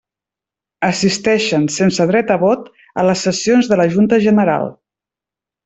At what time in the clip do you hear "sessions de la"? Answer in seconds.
3.29-3.89